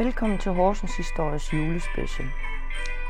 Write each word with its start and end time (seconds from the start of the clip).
Velkommen 0.00 0.38
til 0.38 0.52
Horsens 0.52 0.96
Histories 0.96 1.52
julespecial. 1.52 2.28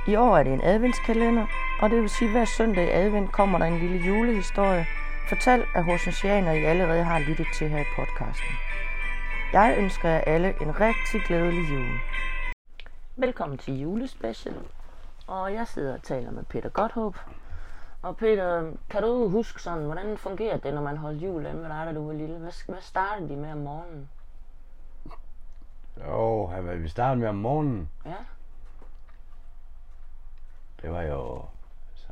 I 0.06 0.16
år 0.16 0.37
er 0.37 0.42
det 0.42 0.52
en 0.52 0.64
adventskalender, 0.64 1.46
og 1.80 1.90
det 1.90 2.00
vil 2.00 2.08
sige, 2.08 2.28
at 2.28 2.34
hver 2.34 2.44
søndag 2.44 2.84
i 2.84 2.90
advent 2.90 3.32
kommer 3.32 3.59
der 3.59 3.66
en 3.66 3.79
lille 3.79 4.06
julehistorie, 4.06 4.86
fortalt 5.29 5.66
af 5.74 5.84
horsensianer, 5.84 6.53
I 6.53 6.64
allerede 6.64 7.04
har 7.04 7.18
lyttet 7.18 7.46
til 7.54 7.68
her 7.68 7.79
i 7.79 7.84
podcasten. 7.96 8.54
Jeg 9.53 9.74
ønsker 9.79 10.08
jer 10.08 10.18
alle 10.18 10.62
en 10.62 10.80
rigtig 10.80 11.21
glædelig 11.26 11.71
jul. 11.71 11.98
Velkommen 13.16 13.59
til 13.59 13.80
julespecial, 13.80 14.54
og 15.27 15.54
jeg 15.54 15.66
sidder 15.66 15.95
og 15.95 16.02
taler 16.02 16.30
med 16.30 16.45
Peter 16.45 16.68
Godthåb. 16.68 17.16
Og 18.02 18.16
Peter, 18.16 18.72
kan 18.91 19.02
du 19.02 19.29
huske 19.29 19.62
sådan, 19.62 19.84
hvordan 19.84 20.16
fungerer 20.16 20.57
det, 20.57 20.75
når 20.75 20.82
man 20.82 20.96
holdt 20.96 21.22
jul 21.22 21.43
hjemme 21.43 21.62
med 21.62 21.70
dig, 21.70 21.86
da 21.86 21.93
du 21.93 22.07
var 22.07 22.12
lille? 22.12 22.38
Hvad, 22.38 22.52
hvad 22.66 22.80
startede 22.80 23.29
de 23.29 23.36
med 23.36 23.52
om 23.52 23.59
morgenen? 23.59 24.09
Jo, 26.07 26.46
hvad 26.46 26.77
vi 26.77 26.89
startede 26.89 27.21
med 27.21 27.29
om 27.29 27.35
morgenen. 27.35 27.90
Ja, 28.07 28.17
Det 30.82 30.91
var 30.91 31.03
jo... 31.03 31.45
Altså, 31.91 32.08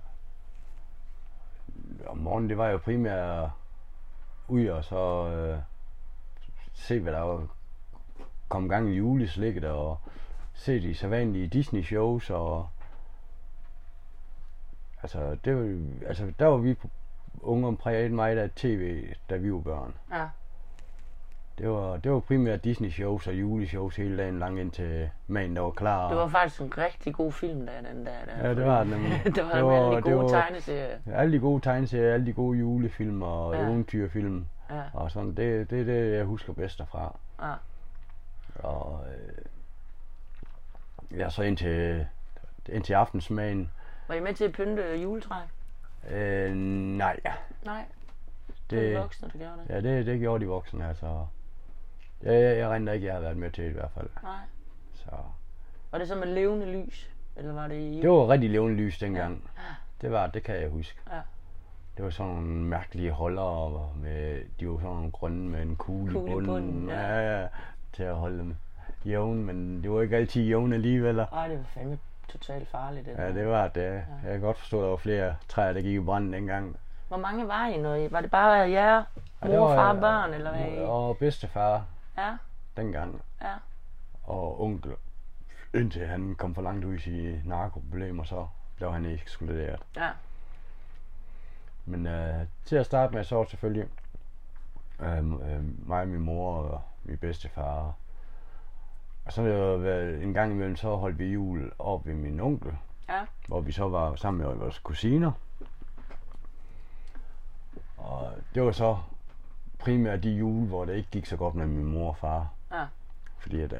om 2.07 2.19
morgenen, 2.19 2.49
det 2.51 2.59
var 2.59 2.69
jo 2.69 2.79
primært 2.79 3.51
ud 4.49 4.67
og 4.67 4.85
så 4.85 5.29
øh, 5.29 5.59
se, 6.75 7.01
hvad 7.01 7.13
der 7.13 7.21
var 7.21 7.47
kom 8.49 8.69
gang 8.69 8.89
i 8.91 8.97
juleslikket 8.97 9.65
og 9.65 9.99
se 10.55 10.83
de 10.83 10.95
sædvanlige 10.95 11.47
Disney 11.47 11.83
shows 11.83 12.31
og 12.31 12.69
altså, 15.03 15.37
det 15.45 15.57
var, 15.57 15.79
altså 16.09 16.33
der 16.39 16.47
var 16.47 16.57
vi 16.57 16.77
unge 17.41 17.77
præget 17.77 18.13
meget 18.13 18.39
af 18.39 18.51
tv, 18.51 19.07
da 19.31 19.37
vi 19.37 19.53
var 19.53 19.61
børn. 19.61 19.95
ja, 20.11 20.29
Det 21.59 21.71
var, 21.71 21.97
det 21.97 22.13
var 22.13 22.21
primært 22.21 22.65
Disney 22.65 22.91
shows 22.91 23.27
og 23.27 23.35
juleshows 23.35 23.97
hele 23.97 24.17
dagen 24.19 24.39
lang 24.39 24.61
indtil 24.61 25.11
magen 25.27 25.57
der 25.57 25.63
var 25.63 25.71
klar. 25.71 26.09
det 26.09 26.17
var 26.17 26.29
faktisk 26.29 26.61
en 26.61 26.79
rigtig 26.79 27.15
god 27.15 27.33
film, 27.33 27.67
der 27.67 27.73
den 27.93 28.07
der. 28.07 28.13
der 28.27 28.49
Ja, 28.49 28.55
det 28.55 28.65
var 28.67 28.79
det 28.79 28.89
nemlig. 28.91 29.23
det 29.37 29.45
var, 29.45 29.55
Det 29.55 29.65
var- 29.65 29.91
rigtig 29.91 30.05
det 30.05 30.13
god 30.13 30.23
var- 30.23 30.29
tegneserie. 30.41 30.99
Alle 31.15 31.33
de 31.33 31.39
gode 31.41 31.61
tegneserier, 31.61 32.15
alle 32.15 32.27
de 32.27 32.33
gode 32.33 32.59
julefilm 32.59 33.23
og 33.23 33.55
Ja. 33.55 33.61
eventyrfilm 33.63 34.47
Ja, 34.71 34.83
og 34.93 35.11
sådan. 35.11 35.35
Det, 35.35 35.71
det 35.71 35.81
er 35.81 35.85
det, 35.85 36.13
jeg 36.17 36.25
husker 36.25 36.53
bedst 36.53 36.79
derfra. 36.79 37.17
ja. 37.43 37.53
Og 38.69 39.05
øh, 39.11 39.45
ja, 41.19 41.31
så 41.31 41.43
indtil, 41.43 42.07
indtil 42.69 42.95
aftensmagen. 42.95 43.71
Var 44.09 44.15
I 44.15 44.21
med 44.21 44.35
til 44.35 44.45
at 44.45 44.53
pynte 44.53 44.83
juletræ? 45.03 45.35
Øh, 46.11 46.55
nej, 46.55 47.21
Nej, 47.65 47.85
det 48.71 48.79
var 48.79 48.83
de 48.83 48.89
det, 48.91 48.99
voksne, 48.99 49.31
der 49.33 49.39
gjorde 49.39 49.53
det. 49.69 49.75
ja, 49.75 49.81
det, 49.97 50.07
det 50.07 50.21
gjorde 50.21 50.45
de 50.45 50.49
voksne. 50.49 50.89
Altså. 50.89 51.27
Jeg, 52.23 52.33
jeg, 52.43 52.59
jeg 52.59 52.69
regner 52.69 52.93
ikke, 52.93 53.07
jeg 53.07 53.15
har 53.15 53.21
været 53.21 53.37
med 53.37 53.51
til 53.51 53.65
i 53.65 53.73
hvert 53.73 53.91
fald. 53.95 54.09
Nej. 54.23 54.33
Så. 54.95 55.11
Var 55.91 55.99
det 55.99 56.09
så 56.09 56.15
med 56.15 56.27
levende 56.27 56.67
lys? 56.67 57.11
Eller 57.37 57.53
var 57.53 57.69
det 57.69 57.75
i... 57.75 58.01
Det 58.01 58.11
var 58.11 58.29
rigtig 58.29 58.51
levende 58.51 58.77
lys 58.77 58.99
dengang. 58.99 59.51
Det 60.01 60.13
var, 60.13 60.27
det 60.27 60.43
kan 60.43 60.61
jeg 60.61 60.69
huske. 60.69 60.99
Ja. 61.13 61.21
Det 61.97 62.05
var 62.05 62.11
sådan 62.11 62.33
nogle 62.33 62.47
mærkelige 62.49 63.11
holder 63.11 63.93
med, 64.03 64.41
de 64.61 64.69
var 64.69 64.77
sådan 64.77 64.89
nogle 64.97 65.11
grønne 65.11 65.49
med 65.51 65.63
en 65.63 65.77
kugle, 65.77 66.13
Kugle 66.13 66.31
i 66.31 66.35
bunden. 66.35 66.47
bunden, 66.47 66.89
ja. 66.89 67.19
ja. 67.21 67.41
ja, 67.41 67.47
til 67.93 68.03
at 68.03 68.15
holde 68.15 68.39
dem 68.39 68.57
jævn, 69.07 69.45
men 69.45 69.83
det 69.83 69.91
var 69.91 70.01
ikke 70.03 70.17
altid 70.17 70.43
jævn 70.43 70.73
alligevel. 70.73 71.19
Ej, 71.19 71.49
det 71.49 71.59
var 71.59 71.65
fandme 71.65 71.99
totalt 72.29 72.69
farligt. 72.69 73.07
Det 73.07 73.13
Ja, 73.13 73.27
der. 73.27 73.33
det 73.33 73.47
var 73.47 73.69
det. 73.69 73.83
Jeg 74.25 74.33
kan 74.33 74.41
godt 74.41 74.59
forstå, 74.59 74.79
at 74.79 74.83
der 74.83 74.89
var 74.91 74.97
flere 74.97 75.37
træer, 75.49 75.73
der 75.73 75.81
gik 75.81 75.95
i 75.95 76.01
brand 76.01 76.33
dengang. 76.33 76.77
Hvor 77.09 77.17
mange 77.17 77.49
var 77.49 77.67
I, 77.67 77.77
når 77.79 77.95
I... 77.95 78.13
Var 78.13 78.21
det 78.21 78.31
bare 78.31 78.51
jer, 78.53 78.67
Ja, 78.67 79.03
mor, 79.43 79.51
det 79.51 79.61
var, 79.61 79.75
far, 79.75 80.01
børn, 80.01 80.35
eller 80.35 80.51
hvad? 80.51 80.85
Og 80.85 81.17
bedstefar 81.17 81.85
Ja, 82.19 82.37
dengang, 82.77 83.23
ja. 83.43 83.55
og 84.23 84.61
onkel, 84.61 84.95
indtil 85.75 86.07
han 86.07 86.35
kom 86.35 86.55
for 86.55 86.63
langt 86.63 86.85
ud 86.85 86.95
i 86.95 86.99
sine 86.99 87.43
narkoproblemer, 87.45 88.25
så 88.25 88.47
blev 88.77 88.93
han 88.93 89.05
ekskluderet. 89.05 89.81
Ja, 89.97 90.11
Men 91.85 92.07
øh, 92.07 92.47
til 92.65 92.77
at 92.77 92.87
starte 92.87 93.15
med, 93.15 93.25
så 93.25 93.37
var 93.37 93.45
selvfølgelig 93.45 93.89
øh, 95.01 95.19
øh, 95.19 95.89
mig 95.89 96.01
og 96.01 96.09
min 96.09 96.21
mor 96.21 96.57
og 96.57 96.83
min 97.05 97.19
bedstefar. 97.19 97.95
Og 99.25 99.33
så 99.33 99.43
været 99.43 100.23
en 100.23 100.35
gang 100.35 100.53
imellem, 100.53 100.77
så 100.77 100.97
holdt 100.97 101.19
vi 101.19 101.33
jul 101.33 101.73
op 101.79 102.07
ved 102.07 102.15
min 102.15 102.41
onkel, 102.41 102.77
ja. 103.09 103.27
hvor 103.47 103.61
vi 103.61 103.73
så 103.73 103.89
var 103.89 104.15
sammen 104.15 104.47
med 104.47 104.55
vores 104.55 104.79
kusiner. 104.79 105.33
Og 107.97 108.33
det 108.55 108.63
var 108.63 108.73
så 108.73 108.99
primært 109.79 110.23
de 110.23 110.31
jule, 110.31 110.67
hvor 110.67 110.85
det 110.85 110.95
ikke 110.95 111.11
gik 111.11 111.27
så 111.27 111.37
godt 111.37 111.55
med 111.55 111.67
min 111.67 111.85
mor 111.85 112.09
og 112.09 112.17
far. 112.17 112.49
Ja. 112.73 112.85
Fordi 113.39 113.61
at, 113.61 113.73
øh, 113.73 113.79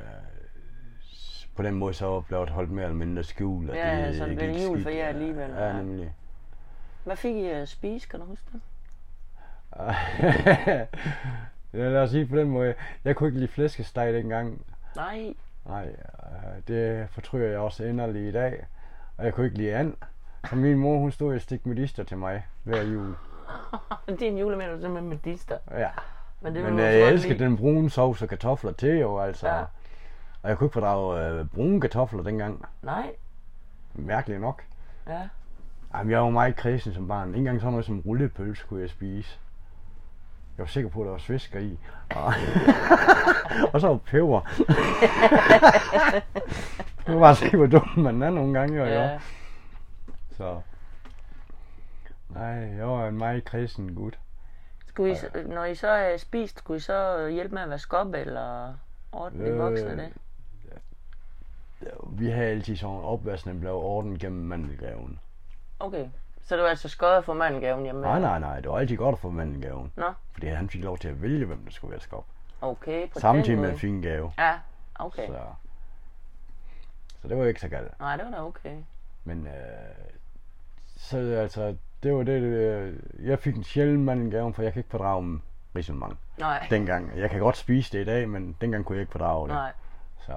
på 1.57 1.63
den 1.63 1.75
måde 1.75 1.95
så 1.95 2.21
blev 2.21 2.41
det 2.41 2.51
holdt 2.51 2.71
mere 2.71 2.85
eller 2.85 2.97
mindre 2.97 3.25
skjult. 3.25 3.69
Ja, 3.71 3.97
ja, 3.99 4.17
så 4.17 4.27
det 4.27 4.37
blev 4.37 4.51
jul 4.51 4.83
for 4.83 4.91
jer 4.91 5.07
alligevel, 5.07 5.51
Ja, 5.51 5.67
ja. 5.67 5.73
nemlig. 5.77 6.15
Hvad 7.05 7.17
fik 7.17 7.37
I 7.37 7.47
at 7.47 7.69
spise, 7.69 8.09
kan 8.09 8.21
du 8.21 8.27
huske 8.27 8.45
det? 8.53 8.61
ja, 11.73 11.89
lad 11.89 11.97
os 12.03 12.11
sige 12.11 12.27
på 12.27 12.37
den 12.37 12.51
måde. 12.51 12.75
Jeg 13.05 13.17
kunne 13.17 13.29
ikke 13.29 13.39
lide 13.39 13.53
flæskesteg 13.53 14.13
dengang. 14.13 14.63
Nej, 14.97 15.35
Nej, 15.67 15.89
øh, 15.89 16.63
det 16.69 17.09
fortryder 17.11 17.47
jeg 17.49 17.59
også 17.59 17.85
inderligt 17.85 18.29
i 18.29 18.33
dag. 18.33 18.67
Og 19.17 19.25
jeg 19.25 19.35
kunne 19.35 19.47
ikke 19.47 19.59
lide 19.59 19.75
and. 19.77 19.95
Så 20.51 20.57
min 20.57 20.79
mor, 20.79 20.99
hun 20.99 21.11
stod 21.13 21.35
og 21.35 21.41
stikte 21.41 21.69
medister 21.69 22.05
til 22.05 22.17
mig 22.19 22.47
hver 22.63 22.83
jul. 22.83 23.15
det 24.19 24.23
er 24.23 24.31
en 24.31 24.39
simpelthen 24.81 25.09
med 25.09 25.17
dister. 25.25 25.59
Ja. 25.71 25.89
Men 26.41 26.55
det 26.55 26.65
Men 26.65 26.79
jeg 26.79 27.01
elsker 27.01 27.33
lide. 27.33 27.45
den 27.45 27.57
brune 27.57 27.91
sovs 27.91 28.23
og 28.23 28.29
kartofler 28.29 28.73
til 28.73 28.99
jo, 28.99 29.19
altså. 29.19 29.49
Ja. 29.49 29.61
Og 30.43 30.49
jeg 30.51 30.59
kunne 30.59 30.67
ikke 30.67 30.73
fordrage 30.75 31.27
øh, 31.27 31.47
brune 31.47 31.81
kartofler 31.81 32.23
dengang. 32.23 32.65
Nej, 32.83 33.11
Mærkeligt 33.95 34.41
nok. 34.41 34.63
ja. 35.09 35.29
Jamen, 35.95 36.11
jeg 36.11 36.21
var 36.21 36.31
meget 36.31 36.57
kredsen 36.57 36.95
som 36.95 37.09
barn. 37.09 37.29
Ikke 37.29 37.39
engang 37.39 37.61
sådan 37.61 37.71
noget 37.71 37.87
som 37.87 38.03
rullepølse 38.07 38.65
kunne 38.69 38.81
jeg 38.81 38.91
spise. 38.91 39.39
Jeg 40.59 40.63
var 40.63 40.67
sikker 40.69 40.91
på, 40.91 41.01
at 41.01 41.05
der 41.05 41.11
var 41.11 41.19
svisker 41.19 41.59
i. 41.61 41.79
Og, 42.17 42.25
og 43.73 43.81
så 43.81 43.89
var 43.89 43.97
peber. 43.97 44.41
du 47.07 47.13
kan 47.13 47.21
bare 47.21 47.35
se, 47.35 47.57
hvor 47.57 47.67
dum 47.67 47.89
man 47.97 48.23
er 48.23 48.31
nogle 48.31 48.59
gange. 48.59 48.79
Jo, 48.79 48.85
ja. 48.85 49.03
ja. 49.03 49.19
Så. 50.37 50.61
Nej, 52.31 52.77
jeg 52.77 52.87
var 52.87 53.09
en 53.09 53.19
meget 53.19 53.45
kredsen 53.45 53.95
gut. 53.95 54.19
Skulle 54.87 55.13
I, 55.13 55.15
så- 55.17 55.43
når 55.47 55.65
I 55.65 55.75
så 55.75 55.89
er 55.89 56.17
spist, 56.17 56.59
skulle 56.59 56.77
I 56.77 56.81
så 56.81 57.29
hjælpe 57.29 57.55
med 57.55 57.63
at 57.63 57.71
vaske 57.71 57.97
op, 57.97 58.15
eller 58.15 58.75
ordne 59.13 59.45
de 59.45 59.51
Øh, 59.51 59.59
voksne 59.59 59.97
det? 59.97 60.13
Vi 62.09 62.31
havde 62.31 62.47
altid 62.51 62.77
sådan 62.77 62.97
opvasken 62.97 63.61
blev 63.61 63.73
ordnet 63.75 64.21
gennem 64.21 64.45
mandelgaven. 64.47 65.21
Okay, 65.81 66.09
så 66.43 66.55
det 66.57 66.63
var 66.63 66.69
altså 66.71 66.89
skøjet 66.89 67.25
for 67.25 67.35
mandelgaven 67.35 67.83
hjemme? 67.85 68.01
Nej, 68.01 68.21
nej, 68.21 68.39
nej. 68.39 68.61
Det 68.61 68.71
var 68.71 68.79
altid 68.79 68.97
godt 68.97 69.13
at 69.13 69.19
få 69.19 69.31
mandelgaven. 69.31 69.93
Nå, 69.97 70.13
Fordi 70.33 70.47
han 70.47 70.69
fik 70.71 70.85
lov 70.85 70.99
til 70.99 71.09
at 71.09 71.23
vælge, 71.23 71.47
hvem 71.47 71.65
der 71.65 71.71
skulle 71.73 71.95
vaske 71.95 72.17
op. 72.17 72.25
okay, 72.61 73.09
på 73.11 73.19
Samtidig 73.21 73.47
den 73.47 73.57
med 73.57 73.63
måde. 73.63 73.73
en 73.73 73.79
fin 73.79 74.03
gave. 74.03 74.33
Ja, 74.39 74.59
okay. 74.95 75.27
Så, 75.27 75.39
så 77.23 77.29
det 77.29 77.37
var 77.39 77.45
ikke 77.45 77.61
så 77.61 77.69
galt. 77.69 78.01
Nej, 78.01 78.17
det 78.17 78.25
var 78.25 78.31
da 78.31 78.43
okay. 78.43 78.77
Men 79.25 79.47
øh, 79.47 79.53
så 80.97 81.19
altså, 81.19 81.77
det 82.03 82.15
var 82.15 82.23
det, 82.23 82.33
øh, 82.43 82.97
jeg 83.27 83.39
fik 83.39 83.57
en 83.57 83.65
sjælden 83.65 84.05
mandelgave, 84.05 84.55
for 84.55 84.63
jeg 84.63 84.73
kan 84.73 84.81
ikke 84.81 84.91
fordrage 84.91 85.23
dem 85.23 85.43
risenmang. 85.77 86.19
Nej, 86.39 86.67
Dengang. 86.71 87.19
Jeg 87.19 87.31
kan 87.31 87.41
godt 87.41 87.57
spise 87.57 87.93
det 87.99 88.03
i 88.03 88.05
dag, 88.05 88.29
men 88.29 88.57
dengang 88.61 88.85
kunne 88.85 88.97
jeg 88.97 89.01
ikke 89.01 89.13
fordrage 89.13 89.49
det. 89.49 89.55
nej. 89.55 89.73
Så, 90.27 90.33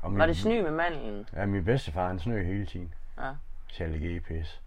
og 0.00 0.10
min, 0.10 0.18
Var 0.18 0.26
det 0.26 0.36
sny 0.36 0.60
med 0.60 0.70
mandlen? 0.70 1.28
Ja, 1.32 1.46
min 1.46 1.64
bedstefar, 1.64 2.06
han 2.08 2.18
snød 2.18 2.44
hele 2.44 2.66
tiden. 2.66 2.94
Ja. 3.18 3.30
Charlie 3.68 4.18
GPS. 4.18 4.60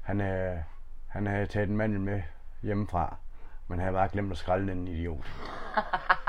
Han, 0.00 0.20
øh, 0.20 0.56
han 1.08 1.26
havde 1.26 1.46
taget 1.46 1.68
en 1.68 1.76
mandel 1.76 2.00
med 2.00 2.22
hjemmefra, 2.62 3.16
men 3.68 3.78
havde 3.78 3.92
bare 3.92 4.08
glemt 4.08 4.32
at 4.32 4.38
skralde 4.38 4.68
den 4.72 4.88
idiot. 4.88 5.26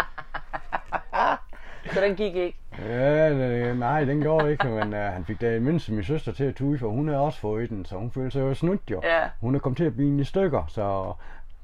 Så 1.85 2.01
den 2.01 2.15
gik 2.15 2.35
ikke? 2.35 2.57
Ja, 2.79 3.29
det, 3.29 3.77
nej, 3.77 4.03
den 4.03 4.23
går 4.23 4.47
ikke, 4.47 4.67
men 4.67 4.93
uh, 4.93 4.99
han 4.99 5.25
fik 5.25 5.41
da 5.41 5.59
mindst 5.59 5.89
min 5.89 6.03
søster 6.03 6.31
til 6.31 6.43
at 6.43 6.55
tude, 6.55 6.79
for 6.79 6.89
hun 6.89 7.07
havde 7.07 7.21
også 7.21 7.39
fået 7.39 7.69
den, 7.69 7.85
så 7.85 7.95
hun 7.95 8.11
følte 8.11 8.31
sig 8.31 8.41
jo 8.41 8.53
snudt 8.53 8.81
jo. 8.91 9.01
Ja. 9.03 9.29
Hun 9.41 9.55
er 9.55 9.59
kommet 9.59 9.77
til 9.77 9.83
at 9.83 9.95
blive 9.95 10.21
i 10.21 10.23
stykker, 10.23 10.65
så 10.67 11.13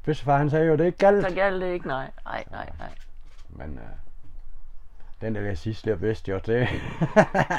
bedstefar 0.05 0.37
han 0.37 0.49
sagde 0.49 0.65
jo, 0.65 0.71
det 0.71 0.81
er 0.81 0.85
ikke 0.85 0.97
galt. 0.97 1.29
Så 1.29 1.35
galt 1.35 1.61
det 1.61 1.73
ikke, 1.73 1.87
nej. 1.87 2.11
Nej, 2.25 2.43
nej, 2.51 2.69
nej. 2.79 2.89
Men 3.49 3.69
uh, 3.69 3.89
den 5.21 5.35
der 5.35 5.53
sidste 5.53 5.89
der 5.89 5.95
bedst 5.95 6.29
jo, 6.29 6.39
det. 6.45 6.67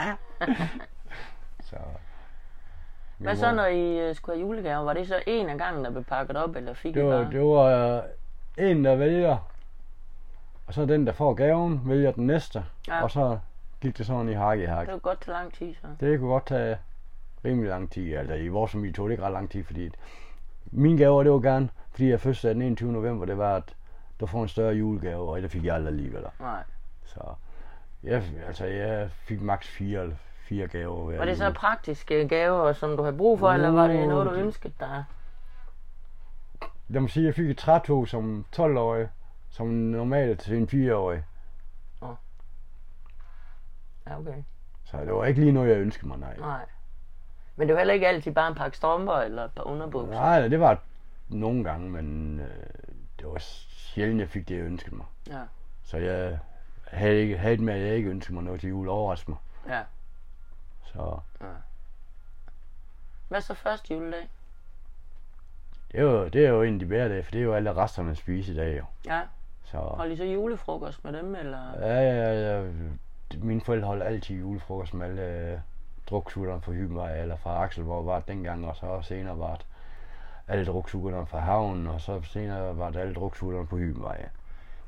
så. 1.71 1.77
Hvad 3.19 3.37
så, 3.37 3.55
når 3.55 3.67
I 3.67 4.09
øh, 4.09 4.15
skulle 4.15 4.39
have 4.39 4.47
julegaver? 4.47 4.85
Var 4.85 4.93
det 4.93 5.09
så 5.09 5.23
en 5.27 5.49
af 5.49 5.59
gangen, 5.59 5.85
der 5.85 5.91
blev 5.91 6.05
pakket 6.05 6.37
op, 6.37 6.57
eller 6.57 6.75
fik 6.75 6.97
I 6.97 6.99
Det 6.99 7.05
var, 7.05 7.23
bare? 7.23 7.33
det 7.33 7.41
var 7.41 7.99
uh, 7.99 8.03
en, 8.71 8.85
der 8.85 8.97
vælger, 8.97 9.37
og 10.69 10.75
så 10.75 10.87
den, 10.87 11.07
der 11.07 11.13
får 11.13 11.35
gaven, 11.35 11.81
vælger 11.85 12.11
den 12.13 12.27
næste, 12.27 12.65
Ja. 12.89 13.03
og 13.03 13.11
så 13.11 13.39
gik 13.81 13.99
det 13.99 14.07
sådan 14.07 14.29
i 14.29 14.33
hak 14.33 14.59
i 14.59 14.65
hak. 14.65 14.87
Det 14.87 14.93
var 14.93 14.99
godt 14.99 15.21
til 15.21 15.33
lang 15.33 15.55
tid, 15.55 15.75
så. 15.75 15.87
Det 16.01 16.19
kunne 16.19 16.31
godt 16.31 16.47
tage 16.47 16.77
rimelig 17.45 17.71
lang 17.71 17.91
tid. 17.93 18.15
Altså 18.15 18.35
i 18.35 18.49
vores 18.49 18.73
familie 18.73 18.93
tog 18.93 19.09
det 19.09 19.13
ikke 19.13 19.25
ret 19.25 19.33
lang 19.33 19.51
tid, 19.51 19.65
fordi 19.65 19.91
min 20.71 20.97
gave, 20.97 21.25
det 21.25 21.33
var 21.33 21.41
gerne, 21.41 21.69
fordi 21.91 22.11
jeg 22.11 22.21
fødselsdag 22.21 22.55
den 22.55 22.63
21. 22.63 22.93
november, 22.93 23.27
det 23.27 23.39
var, 23.39 23.57
at 23.57 23.75
du 24.21 24.27
får 24.27 24.43
en 24.43 24.49
større 24.49 24.75
julegave, 24.75 25.31
og 25.31 25.43
det 25.43 25.51
fik 25.51 25.65
jeg 25.65 25.75
aldrig 25.75 25.93
alligevel. 25.93 26.25
Nej. 26.41 26.63
Så 27.05 27.21
Jeg, 28.03 28.23
altså, 28.47 28.65
jeg 28.65 29.11
fik 29.11 29.41
maks 29.43 29.69
fire, 29.69 30.11
fire 30.49 30.67
gaver. 30.69 31.05
hver 31.05 31.19
Var 31.19 31.25
det 31.25 31.39
så 31.39 31.53
praktiske 31.53 32.29
gaver, 32.29 32.73
som 32.73 32.97
du 32.97 33.03
havde 33.03 33.17
brug 33.17 33.39
for, 33.39 33.51
eller 33.51 33.71
var 33.71 33.87
det 33.87 34.09
noget, 34.09 34.27
du 34.27 34.33
ønskede 34.33 34.73
dig? 34.81 35.05
Jeg 36.91 37.03
må 37.03 37.09
sige, 37.09 37.23
at 37.25 37.27
jeg 37.27 37.35
fik 37.35 37.51
et 37.51 37.59
trætog 37.59 38.09
som 38.09 38.45
12-årig, 38.57 39.09
som 39.51 39.67
normalt 39.67 40.41
til 40.41 40.57
en 40.57 40.91
4-årig. 40.93 41.25
Ja, 44.07 44.19
okay. 44.19 44.43
Så 44.85 45.05
det 45.05 45.15
var 45.15 45.25
ikke 45.25 45.41
lige 45.41 45.53
noget, 45.53 45.69
jeg 45.69 45.79
ønskede 45.79 46.09
mig, 46.09 46.19
nej. 46.19 46.37
Nej. 46.37 46.67
Men 47.57 47.69
det 47.69 47.75
var 47.75 47.81
heller 47.81 47.95
ikke 47.95 48.09
altid 48.09 48.33
bare 48.33 48.49
en 48.49 48.55
pakke 48.55 48.77
strømper 48.77 49.13
eller 49.13 49.45
et 49.45 49.53
par 49.53 49.63
underbukser. 49.63 50.15
Nej, 50.15 50.49
det 50.49 50.61
var 50.61 50.83
nogle 51.29 51.65
gange, 51.65 51.91
men 51.91 52.41
øh, 52.41 52.47
det 53.19 53.27
var 53.27 53.39
sjældent, 53.39 54.21
jeg 54.21 54.29
fik 54.29 54.49
det, 54.49 54.57
jeg 54.57 54.65
ønskede 54.65 54.97
mig. 54.97 55.07
Ja. 55.27 55.43
Så 55.83 55.97
jeg 55.97 56.39
havde, 56.87 57.17
ikke, 57.17 57.39
havde 57.39 57.57
det 57.57 57.65
med, 57.65 57.75
at 57.75 57.81
jeg 57.81 57.95
ikke 57.97 58.11
ønskede 58.11 58.35
mig 58.35 58.45
noget 58.45 58.61
til 58.61 58.69
jul, 58.69 58.89
overraskede 58.89 59.31
mig. 59.31 59.39
Ja. 59.77 59.83
Så 60.85 61.21
Hvad 63.29 63.41
så 63.41 63.55
første 63.55 63.95
juledag? 63.95 64.29
det 65.93 66.01
er 66.01 66.03
jo, 66.05 66.29
det 66.29 66.47
er 66.47 66.49
jo 66.49 66.63
en 66.63 66.75
af 66.75 66.81
de 66.81 66.87
bedre 66.87 67.09
dage, 67.09 67.23
for 67.23 67.31
det 67.31 67.41
er 67.41 67.45
jo 67.45 67.55
alle 67.55 67.73
resterne 67.75 68.11
at 68.11 68.17
spise 68.17 68.53
i 68.53 68.57
dag, 68.57 68.79
jo. 68.79 68.85
Ja. 69.07 69.23
Så 69.71 69.79
Hold 69.79 70.13
I 70.13 70.17
så 70.17 70.25
julefrokost 70.25 71.05
med 71.05 71.13
dem, 71.13 71.35
eller? 71.35 71.59
ja, 71.81 72.01
ja, 72.01 72.57
ja, 72.57 72.63
mine 73.43 73.61
forældre 73.61 73.87
holdt 73.87 74.03
altid 74.03 74.37
julefrokost 74.37 74.95
med 74.95 75.07
alle 75.07 75.23
øh, 75.23 75.59
druksutterne 76.11 76.61
fra 76.63 76.73
Hybenvej, 76.73 77.21
eller 77.21 77.37
fra 77.37 77.83
hvor 77.83 78.03
var 78.03 78.19
det 78.19 78.29
dengang, 78.29 78.67
og 78.67 78.77
så 78.77 79.03
senere 79.03 79.39
var 79.39 79.55
det 79.55 79.67
alle 80.49 80.67
druksutterne 80.67 81.27
fra 81.27 81.39
havnen, 81.39 81.87
og 81.87 82.01
så 82.01 82.21
senere 82.23 82.79
var 82.79 82.91
det 82.91 83.01
alle 83.01 83.15
druksutterne 83.15 83.67
på 83.67 83.77
Hybenvej. 83.77 84.29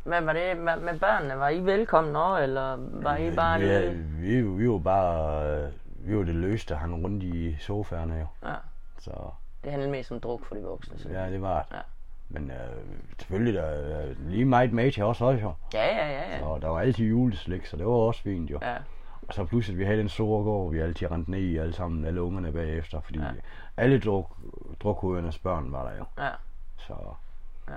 Hvad 0.05 0.23
var 0.23 0.33
det 0.33 0.57
med, 0.57 0.77
med 0.77 0.99
børnene? 0.99 1.39
Var 1.39 1.49
I 1.49 1.65
velkomne 1.65 2.19
også, 2.19 2.43
eller 2.43 2.77
var 2.79 3.17
I 3.17 3.35
bare 3.35 3.61
vi, 3.61 3.67
lidt... 3.67 4.23
vi, 4.23 4.43
vi 4.43 4.69
var 4.69 4.79
bare, 4.79 5.47
øh, 5.51 5.69
vi 5.97 6.17
var 6.17 6.25
det 6.25 6.35
løste, 6.35 6.75
han 6.75 6.95
rundt 6.95 7.23
i 7.23 7.57
sofaerne 7.61 8.15
jo. 8.15 8.27
Ja. 8.49 8.55
Så 8.99 9.11
Det 9.65 9.71
handlede 9.71 9.93
mest 9.93 10.13
om 10.13 10.21
druk 10.21 10.45
for 10.45 10.55
de 10.55 10.63
voksne. 10.63 10.99
Så. 10.99 11.09
ja, 11.09 11.31
det 11.31 11.43
var 11.43 11.63
det. 11.63 11.77
Ja. 11.77 11.81
Men 12.33 12.51
øh, 12.51 12.57
selvfølgelig, 13.19 13.55
der 13.55 13.63
er 13.63 14.15
lige 14.19 14.45
meget 14.45 14.73
mad 14.73 14.93
til 14.93 15.03
os 15.05 15.21
også 15.21 15.43
jo. 15.43 15.53
Ja, 15.75 15.87
ja, 15.87 16.09
ja, 16.11 16.37
ja. 16.39 16.47
Og 16.47 16.63
der 16.63 16.69
var 16.69 16.81
altid 16.81 17.05
juleslik, 17.07 17.67
så 17.67 17.77
det 17.77 17.87
var 17.87 17.93
også 17.93 18.23
fint 18.23 18.51
jo. 18.51 18.59
Ja, 18.63 18.77
Og 19.29 19.35
så 19.35 19.45
pludselig, 19.45 19.79
vi 19.79 19.85
havde 19.85 19.99
den 19.99 20.09
store 20.09 20.45
gård, 20.45 20.73
vi 20.73 20.79
altid 20.81 21.11
rendte 21.11 21.31
ned 21.31 21.41
i 21.41 21.57
alle 21.57 21.73
sammen, 21.73 22.05
alle 22.05 22.23
ungerne 22.23 22.53
bagefter, 22.53 23.01
fordi 23.01 23.19
Ja. 23.19 23.31
alle 23.77 24.01
druk, 24.01 24.37
drukhovederne 24.83 25.33
børn 25.43 25.73
var 25.73 25.89
der 25.91 25.97
jo. 25.99 26.05
ja. 26.19 26.31
Så, 26.77 26.95
Ja. 27.69 27.75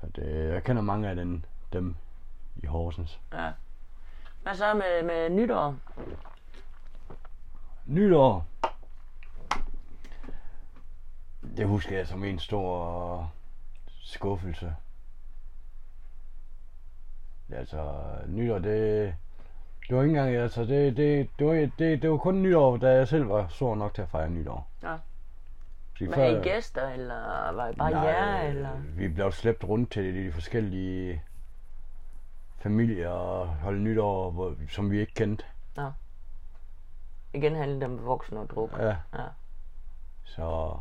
så 0.00 0.06
det, 0.16 0.52
jeg 0.52 0.62
kender 0.64 0.82
mange 0.82 1.08
af 1.08 1.16
den, 1.16 1.44
dem 1.72 1.96
i 2.56 2.66
Horsens. 2.66 3.20
ja. 3.32 3.50
Hvad 4.42 4.54
så 4.54 4.74
med, 4.74 5.02
med 5.06 5.30
nytår? 5.30 5.74
Nytår. 7.86 8.46
Det 11.58 11.66
husker 11.66 11.96
jeg 11.96 12.06
som 12.06 12.24
en 12.24 12.38
stor 12.38 13.30
skuffelse. 13.88 14.74
Altså, 17.52 17.94
nytår, 18.26 18.58
det... 18.58 19.14
Det 19.88 19.96
var 19.96 20.02
ikke 20.02 20.18
engang, 20.18 20.36
altså, 20.36 20.64
det, 20.64 20.96
det, 20.96 21.28
det, 21.38 21.46
var, 21.46 21.52
det, 21.78 22.02
det 22.02 22.10
var 22.10 22.16
kun 22.16 22.42
nytår, 22.42 22.76
da 22.76 22.90
jeg 22.90 23.08
selv 23.08 23.28
var 23.28 23.48
stor 23.48 23.74
nok 23.74 23.94
til 23.94 24.02
at 24.02 24.08
fejre 24.08 24.30
nytår. 24.30 24.68
Ja. 24.82 24.96
Fordi 25.96 26.10
Var 26.10 26.24
I 26.24 26.42
gæster, 26.42 26.88
eller 26.88 27.52
var 27.52 27.68
I 27.68 27.74
bare 27.74 27.90
Nej, 27.90 28.00
jer, 28.00 28.42
eller? 28.42 28.70
Vi 28.80 29.08
blev 29.08 29.32
slæbt 29.32 29.64
rundt 29.64 29.92
til 29.92 30.14
de 30.14 30.32
forskellige 30.32 31.22
familier 32.58 33.08
og 33.08 33.48
holde 33.48 33.80
nytår, 33.80 34.30
hvor, 34.30 34.54
som 34.70 34.90
vi 34.90 35.00
ikke 35.00 35.14
kendte. 35.14 35.44
Igen 37.32 37.54
handlede 37.54 37.80
det 37.80 37.88
om 37.88 38.06
voksne 38.06 38.40
og 38.40 38.50
druk. 38.50 38.72
Ja. 38.78 38.96
Ja. 39.14 39.24
Så... 40.24 40.78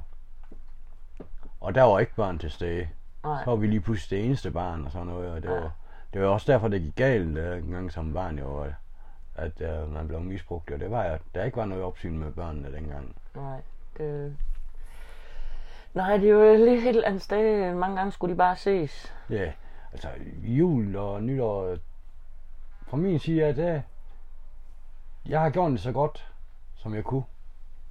Og 1.61 1.75
der 1.75 1.83
var 1.83 1.99
ikke 1.99 2.15
børn 2.15 2.39
til 2.39 2.51
stede. 2.51 2.87
Nej. 3.23 3.43
Så 3.43 3.49
var 3.49 3.55
vi 3.57 3.67
lige 3.67 3.79
pludselig 3.81 4.17
det 4.19 4.25
eneste 4.25 4.51
barn 4.51 4.85
og 4.85 4.91
sådan 4.91 5.07
noget, 5.07 5.31
og 5.31 5.41
det 5.43 5.49
Ja. 5.49 5.53
var, 5.59 5.71
det 6.13 6.21
var 6.21 6.27
også 6.27 6.51
derfor, 6.51 6.67
det 6.67 6.81
gik 6.81 6.95
galt 6.95 7.37
øh, 7.37 7.57
en 7.57 7.71
gang 7.71 7.91
som 7.91 8.13
barn, 8.13 8.39
jo, 8.39 8.59
at- 8.61 8.73
at 9.35 9.61
øh, 9.61 9.93
man 9.93 10.07
blev 10.07 10.21
misbrugt. 10.21 10.71
Og 10.71 10.79
det 10.79 10.91
var, 10.91 11.01
at 11.03 11.21
der 11.35 11.43
ikke 11.43 11.57
var 11.57 11.65
noget 11.65 11.83
opsyn 11.83 12.17
med 12.17 12.31
børnene 12.31 12.71
dengang. 12.73 13.15
Nej, 13.35 13.61
det... 13.97 14.37
Nej, 15.93 16.17
det 16.17 16.29
er 16.29 16.33
jo 16.33 16.65
lidt 16.65 16.85
eller 16.87 17.07
andet 17.07 17.21
sted. 17.21 17.73
Mange 17.75 17.95
gange 17.97 18.11
skulle 18.11 18.33
de 18.33 18.37
bare 18.37 18.55
ses. 18.55 19.13
Ja, 19.29 19.51
altså 19.91 20.07
jul 20.43 20.95
og 20.95 21.23
nytår, 21.23 21.77
fra 22.87 22.97
min 22.97 23.19
side 23.19 23.41
er 23.41 23.53
det, 23.53 23.83
jeg 25.25 25.41
har 25.41 25.49
gjort 25.49 25.71
det 25.71 25.79
så 25.79 25.91
godt, 25.91 26.31
som 26.75 26.95
jeg 26.95 27.03
kunne. 27.03 27.23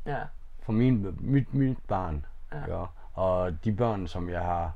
Ja, 0.07 0.19
For 0.63 0.73
min, 0.73 1.17
mit, 1.21 1.55
mit 1.55 1.79
barn. 1.89 2.25
Ja. 2.53 2.79
Ja. 2.79 2.85
Og 3.17 3.65
de 3.65 3.73
børn, 3.73 4.09
som 4.09 4.31
jeg 4.31 4.41
har 4.43 4.73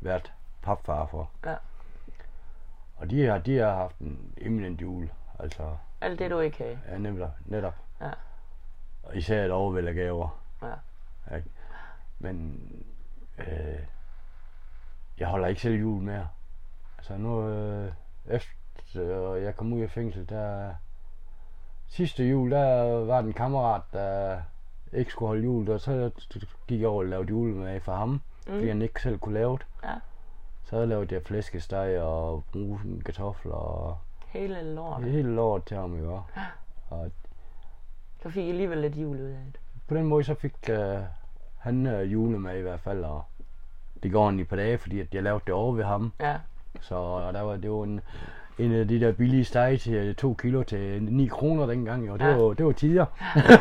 været 0.00 0.32
papfar 0.62 1.06
for. 1.06 1.30
Ja. 1.46 1.54
Og 2.96 3.10
de 3.10 3.26
har, 3.26 3.38
de 3.38 3.58
har 3.58 3.74
haft 3.74 3.98
en 3.98 4.34
eminent 4.38 4.80
jul. 4.82 5.10
Altså, 5.38 5.76
alt 6.00 6.18
det 6.18 6.30
du 6.30 6.38
ikke 6.38 6.58
havde. 6.58 6.78
ja, 6.88 6.98
netop. 6.98 7.30
netop. 7.44 7.74
Ja. 8.00 8.10
Og 9.02 9.16
især 9.16 9.44
et 9.44 9.50
overvæld 9.50 9.88
af 9.88 9.94
gaver. 9.94 10.38
Ja. 10.62 11.36
Ikke? 11.36 11.50
Men 12.18 12.62
øh, 13.38 13.78
jeg 15.18 15.28
holder 15.28 15.46
ikke 15.48 15.60
selv 15.60 15.74
jul 15.74 16.02
mere. 16.02 16.28
Altså 16.98 17.16
nu, 17.16 17.48
øh, 17.48 17.92
efter 18.26 19.34
jeg 19.34 19.56
kom 19.56 19.72
ud 19.72 19.80
af 19.80 19.90
fængsel, 19.90 20.28
der 20.28 20.74
sidste 21.88 22.24
jul, 22.24 22.50
der 22.50 22.82
var 23.04 23.22
den 23.22 23.32
kammerat, 23.32 23.82
der 23.92 24.42
ikke 24.92 25.10
skulle 25.10 25.28
holde 25.28 25.44
jul, 25.44 25.70
og 25.70 25.80
så 25.80 26.10
gik 26.68 26.80
jeg 26.80 26.88
over 26.88 26.98
og 27.02 27.06
lavede 27.08 27.28
julemad 27.28 27.80
for 27.80 27.92
ham, 27.94 28.08
mm. 28.08 28.20
fordi 28.46 28.68
han 28.68 28.82
ikke 28.82 29.02
selv 29.02 29.18
kunne 29.18 29.34
lave 29.34 29.52
det. 29.58 29.66
Ja. 29.84 29.94
Så 30.64 30.84
lavede 30.84 31.14
jeg 31.14 31.22
flæskesteg 31.22 32.00
og 32.00 32.44
brusen 32.52 33.00
kartofler 33.04 33.52
og 33.54 33.98
Hele 34.26 34.74
lort. 34.74 35.04
hele 35.04 35.34
lort 35.34 35.64
til 35.64 35.76
ham, 35.76 35.98
jo. 35.98 36.20
Og 36.90 37.10
Så 38.22 38.30
fik 38.30 38.44
I 38.44 38.48
alligevel 38.48 38.78
lidt 38.78 38.96
jul 38.96 39.16
ud 39.16 39.26
af 39.28 39.38
det. 39.52 39.60
på 39.88 39.94
den 39.94 40.04
måde 40.06 40.24
så 40.24 40.34
fik 40.34 40.54
øh, 40.70 40.98
han 41.58 41.86
øh, 41.86 42.12
julemad 42.12 42.58
i 42.58 42.62
hvert 42.62 42.80
fald, 42.80 43.04
og 43.04 43.24
det 44.02 44.12
går 44.12 44.24
han 44.24 44.40
i 44.40 44.44
par 44.44 44.56
dage, 44.56 44.78
fordi 44.78 45.00
at 45.00 45.14
jeg 45.14 45.22
lavede 45.22 45.42
det 45.46 45.54
over 45.54 45.72
ved 45.74 45.84
ham. 45.84 46.12
Ja, 46.20 46.36
Så 46.80 46.94
og 46.94 47.32
der 47.34 47.40
var, 47.40 47.56
det 47.56 47.70
var 47.70 47.84
en, 47.84 48.00
en 48.58 48.72
af 48.72 48.88
de 48.88 49.00
der 49.00 49.12
billige 49.12 49.44
steg 49.44 49.80
til 49.80 50.16
2 50.16 50.34
kilo 50.34 50.62
til 50.62 51.02
9 51.02 51.26
kroner 51.26 51.66
dengang, 51.66 52.10
og 52.10 52.18
det, 52.18 52.24
Ja. 52.24 52.36
var, 52.36 52.52
det 52.52 52.66
var 52.66 52.72
tider. 52.72 53.06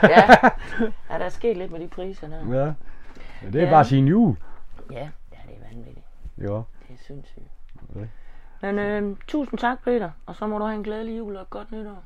ja. 0.04 0.50
ja 1.14 1.18
der 1.18 1.26
er 1.26 1.30
sket 1.30 1.58
lidt 1.58 1.72
med 1.72 1.80
de 1.80 1.88
priser 1.88 2.28
der. 2.28 2.58
Ja. 2.66 2.74
Men 3.44 3.54
det 3.54 3.62
er 3.62 3.66
Ja. 3.66 3.72
bare 3.72 3.86
sin 3.86 4.08
jul. 4.08 4.36
Ja, 4.92 5.00
ja 5.00 5.10
det 5.48 5.56
er 5.62 5.68
vanvittigt. 5.76 6.06
Ja. 6.38 6.44
Det 6.44 6.94
er 7.00 7.04
sindssygt. 7.08 7.46
Okay. 7.90 8.08
Men 8.62 8.80
øh, 8.80 9.16
tusind 9.28 9.60
tak, 9.60 9.84
Peter. 9.84 10.10
Og 10.26 10.36
så 10.36 10.48
må 10.48 10.58
du 10.58 10.64
have 10.66 10.76
en 10.78 10.84
glædelig 10.84 11.18
jul 11.18 11.36
og 11.36 11.42
et 11.42 11.50
godt 11.50 11.72
nytår. 11.72 12.04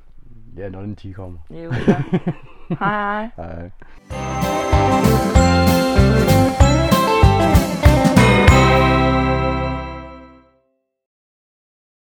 Ja, 0.57 0.69
når 0.69 0.81
den 0.81 0.95
10 0.95 1.11
kommer. 1.11 1.39
Er 1.53 1.63
jo 1.63 1.71
ja. 1.87 2.03
Hej 2.79 3.29
hej. 3.35 3.69
Hej. 4.11 5.64